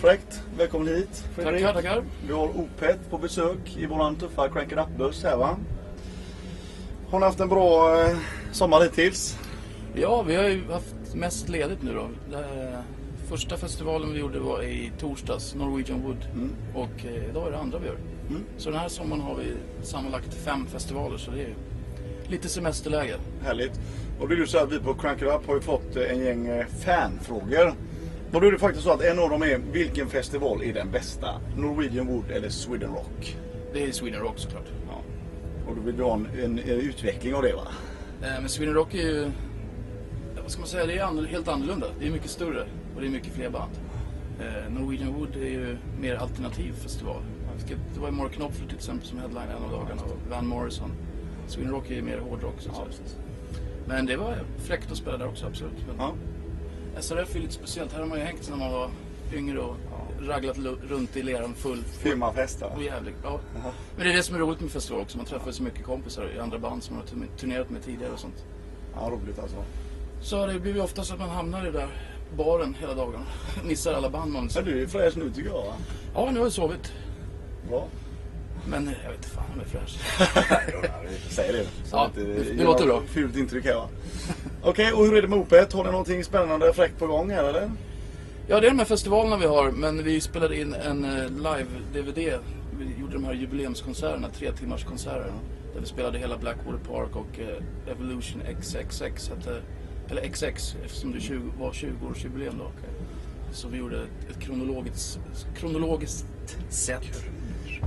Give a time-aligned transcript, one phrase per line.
[0.00, 0.42] Fräckt.
[0.56, 1.62] Välkommen hit Fredrik.
[1.62, 2.04] Tackar, tackar.
[2.26, 5.56] Vi har Opet på besök i våran tuffa Crank It Up-buss här va.
[7.10, 8.16] Har ni haft en bra eh,
[8.52, 9.38] sommar hittills?
[9.94, 12.08] Ja, vi har ju haft mest ledigt nu då.
[12.30, 12.82] Det,
[13.28, 16.26] första festivalen vi gjorde var i torsdags, Norwegian Wood.
[16.74, 17.96] Och eh, idag är det andra vi gör.
[18.28, 18.42] Mm.
[18.56, 19.52] Så den här sommaren har vi
[19.86, 21.54] sammanlagt fem festivaler så det är
[22.28, 23.14] lite semesterläge.
[23.44, 23.80] Härligt.
[24.20, 26.10] Och det är ju så att vi på Crank It Up har ju fått eh,
[26.10, 27.74] en gäng eh, fanfrågor.
[28.32, 30.90] Och då är det faktiskt så att en av dem är vilken festival är den
[30.90, 31.40] bästa?
[31.56, 33.36] Norwegian Wood eller Sweden Rock?
[33.72, 34.66] Det är Sweden Rock såklart.
[34.88, 35.02] Ja.
[35.70, 37.66] Och då vill du ha en, en, en utveckling av det va?
[38.22, 39.30] Eh, Men Sweden Rock är ju,
[40.36, 41.86] ja, vad ska man säga, det är annorl- helt annorlunda.
[42.00, 43.70] Det är mycket större och det är mycket fler band.
[44.40, 47.22] Eh, Norwegian Wood är ju mer alternativ festival.
[47.94, 50.90] Det var ju Mark Knopfler till exempel som headline en av dagarna och Van Morrison.
[51.46, 53.08] Sweden Rock är ju mer hårdrock så att säga.
[53.86, 55.86] Men det var fräckt att spela där också, absolut.
[55.88, 56.12] Men Ja.
[56.98, 57.92] SRF är lite speciellt.
[57.92, 58.90] Här har man ju hängt när man var
[59.34, 59.76] yngre och
[60.20, 61.82] raglat lu- runt i leran full.
[61.84, 62.62] Firmafest?
[62.62, 63.40] Och jävligt, ja.
[63.96, 65.16] Men det är det som är roligt med festival också.
[65.16, 68.12] Man träffar så mycket kompisar i andra band som man har turn- turnerat med tidigare
[68.12, 68.44] och sånt.
[68.94, 69.56] Ja, roligt alltså.
[70.22, 71.88] Så det blir ju ofta så att man hamnar i den där
[72.36, 73.20] baren hela dagen.
[73.64, 75.74] Missar alla band man Men du är fräsch nu tycker jag va?
[76.14, 76.92] Ja, nu har jag sovit.
[77.68, 77.86] Bra.
[78.66, 79.98] Men eh, jag vet inte fan om jag är fräsch.
[81.30, 81.64] Säg det.
[81.88, 83.02] Så Ja, det- ger det låter bra.
[83.06, 83.88] Fult intryck här va.
[84.62, 85.72] Okej, och hur är det med Opet?
[85.72, 87.70] Har ni någonting spännande fräckt på gång här eller?
[88.46, 89.70] Ja, det är de här festivalerna vi har.
[89.70, 92.38] Men vi spelade in en eh, live-DVD.
[92.78, 95.32] Vi gjorde de här jubileumskonserterna, tre timmars konserter.
[95.74, 99.62] Där vi spelade hela Blackwater Park och eh, Evolution XXX hette,
[100.10, 102.70] eller XX eftersom det 20, var 20-årsjubileum då.
[103.52, 105.18] Så vi gjorde ett, ett kronologiskt,
[105.56, 106.26] kronologiskt
[106.68, 107.24] sätt.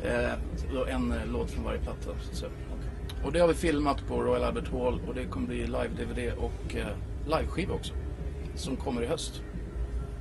[0.04, 2.10] Eh, en eh, låt från varje platta.
[2.32, 2.46] Så.
[3.26, 6.76] Och det har vi filmat på Royal Albert Hall och det kommer bli live-DVD och
[6.76, 6.88] eh,
[7.26, 7.94] liveskiva också.
[8.56, 9.42] Som kommer i höst.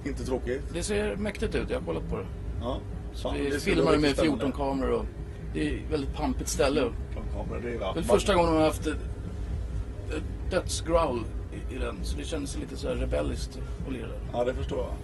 [0.05, 0.63] Inte tråkigt?
[0.73, 2.27] Det ser mäktigt ut, jag har kollat på det.
[2.61, 2.79] Ja.
[3.15, 4.57] Så Fan, vi det filmar med riktigt 14 spännande.
[4.57, 5.05] kameror och
[5.55, 6.81] det är ett väldigt pampigt ställe.
[6.81, 8.89] De kameror, det är är första gången man har haft
[10.51, 11.21] dödsgrowl
[11.53, 11.97] i, i den.
[12.03, 14.09] Så det känns lite så här rebelliskt att lira.
[14.33, 14.95] Ja, det förstår jag.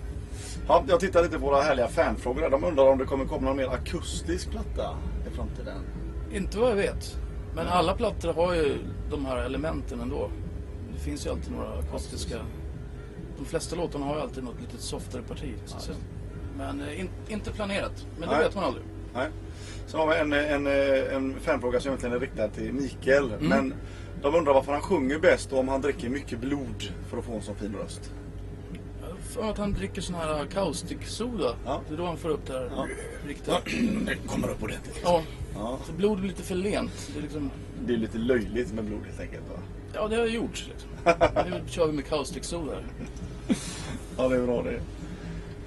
[0.68, 2.50] Ja, jag tittar lite på våra härliga fanfrågor.
[2.50, 4.96] De undrar om det kommer komma någon mer akustisk platta
[5.32, 5.82] i framtiden.
[6.32, 7.16] Inte vad jag vet.
[7.58, 8.78] Men alla plattor har ju
[9.10, 10.30] de här elementen ändå.
[10.92, 12.36] Det finns ju alltid några akustiska...
[13.38, 15.54] De flesta låtarna har ju alltid något lite softare parti.
[15.64, 15.96] Så att säga.
[16.56, 18.06] Men eh, in, inte planerat.
[18.18, 18.44] Men det Nej.
[18.44, 18.84] vet man aldrig.
[19.14, 19.28] Nej.
[19.86, 20.66] Sen har vi en, en,
[21.16, 23.32] en fanfråga som egentligen är riktad till Mikael.
[23.32, 23.48] Mm.
[23.48, 23.74] Men
[24.22, 27.32] de undrar varför han sjunger bäst och om han dricker mycket blod för att få
[27.32, 28.12] en så fin röst.
[29.34, 31.54] Jag för att han dricker sån här kaustiksoda.
[31.64, 31.80] Ja.
[31.88, 32.86] Det är då han får upp det här Ja.
[33.26, 33.54] riktigt.
[34.06, 35.00] Det kommer upp ordentligt.
[35.04, 35.22] Ja,
[35.54, 35.78] Ja.
[35.86, 37.10] så blod blir lite för lent.
[37.12, 37.50] Det är liksom,
[37.86, 39.56] Det är lite löjligt med blod helt enkelt va?
[39.94, 40.90] ja, det har gjorts liksom.
[41.50, 42.72] Nu kör vi med kaustiksoda.
[44.16, 44.80] Ja, det är bra det.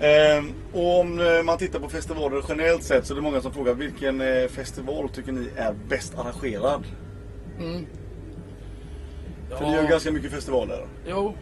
[0.08, 3.54] Ehm, och om eh, man tittar på festivaler generellt sett så är det många som
[3.54, 6.84] frågar vilken eh, festival tycker ni är bäst arrangerad?
[7.60, 7.86] Mm.
[9.50, 10.88] För ni gör ganska mycket festivaler.
[11.08, 11.34] Jo.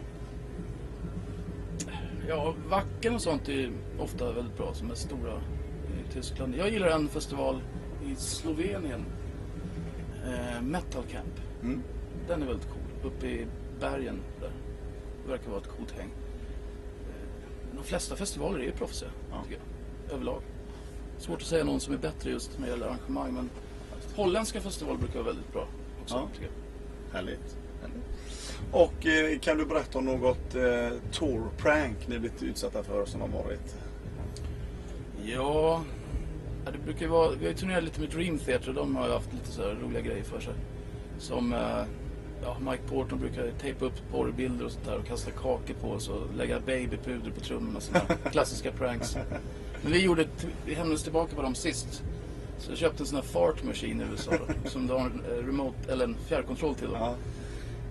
[2.30, 5.40] Ja, Wacken och sånt är ofta väldigt bra som är stora
[5.88, 6.54] i Tyskland.
[6.56, 7.60] Jag gillar en festival
[8.06, 9.04] i Slovenien.
[10.26, 11.40] Eh, Metal Camp.
[11.62, 11.82] Mm.
[12.28, 13.12] Den är väldigt cool.
[13.12, 13.46] Uppe i
[13.80, 14.50] bergen där.
[15.24, 16.08] Det verkar vara ett coolt häng.
[17.08, 19.42] Eh, De flesta festivaler är ju proffsiga, Ja.
[19.42, 19.58] tycker
[20.06, 20.14] jag.
[20.14, 20.42] Överlag.
[21.18, 23.34] Svårt att säga någon som är bättre just när det gäller arrangemang.
[23.34, 23.50] Men
[24.16, 25.66] holländska festivaler brukar vara väldigt bra
[26.02, 26.28] också, Ja.
[26.34, 27.14] tycker jag.
[27.16, 27.56] Härligt.
[28.72, 33.20] Och eh, kan du berätta om något eh, tour prank ni blivit utsatta för som
[33.20, 33.76] har varit?
[35.24, 35.82] Ja,
[36.64, 38.96] ja, det brukar ju vara, vi har ju turnerat lite med Dream Theater och de
[38.96, 40.54] har ju haft lite så här roliga grejer för sig.
[41.18, 41.84] Som eh,
[42.42, 46.08] ja, Mike Porton brukar tejpa upp porrbilder och sånt där och kasta kakor på oss
[46.08, 47.80] och lägga babypuder på trummorna.
[47.80, 49.16] Sådana här klassiska pranks.
[49.82, 50.26] Men vi gjorde,
[50.66, 52.02] vi hämnades tillbaka på dem sist.
[52.58, 55.22] Så jag köpte en sån här fart machine i USA då, som du har en
[55.30, 56.88] eh, remote, eller en fjärrkontroll till.
[56.88, 56.94] Då.
[56.94, 57.14] Ja.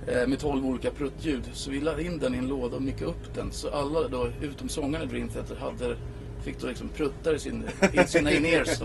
[0.07, 1.43] Eh, med 12 olika pruttljud.
[1.53, 3.51] Så vi la in den i en låda och mickade upp den.
[3.51, 5.95] Så alla då, utom sångaren i Dream Theater, hade,
[6.43, 7.63] fick då liksom pruttar i, sin,
[7.93, 8.79] i sina in-ears.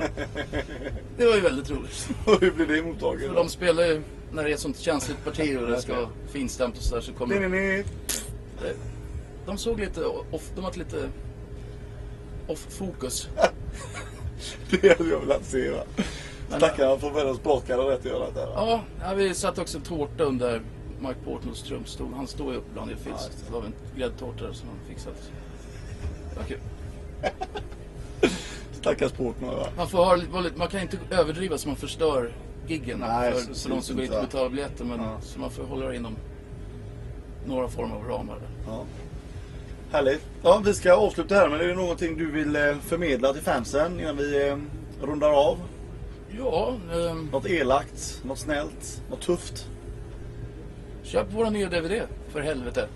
[1.16, 2.08] Det var ju väldigt roligt.
[2.26, 3.28] Och hur blir det mottaget?
[3.28, 4.02] För de spelar ju,
[4.32, 7.12] när det är ett sånt känsligt parti och det ska vara finstämt och sådär så
[7.12, 7.84] kommer nej,
[8.62, 8.74] nej.
[9.46, 11.08] de såg lite off, de var lite
[12.46, 13.28] off-fokus.
[14.70, 15.82] Det hade jag velat se va.
[16.56, 18.48] Stackarna får världens brakare rätt att göra det där.
[19.00, 20.62] Ja, vi satte också en tårta under
[21.00, 22.12] Mike Portnoys trumstol.
[22.16, 23.46] Han står ju upp ibland Ja, det.
[23.46, 25.30] det var en gräddtårta som han fixat.
[26.48, 26.58] Kul.
[28.72, 29.66] Stackars Portnoy va.
[29.76, 30.18] Man, får ha,
[30.56, 32.32] man kan inte överdriva så man förstör
[32.66, 34.84] giggen Nej, för, så- för de som går hit och betalar biljetter.
[34.84, 35.16] Men, Ja.
[35.22, 36.16] Så man får hålla det inom
[37.46, 38.38] några former av ramar.
[38.66, 38.84] Ja.
[39.92, 40.26] Härligt.
[40.42, 44.00] Ja, vi ska avsluta här men är det någonting du vill eh, förmedla till fansen
[44.00, 44.56] innan vi eh,
[45.02, 45.58] rundar av?
[46.38, 49.66] Ja, ehm, Något elakt, något snällt, något tufft?
[51.04, 52.02] Köp våra nya DVD,
[52.32, 52.88] för helvete.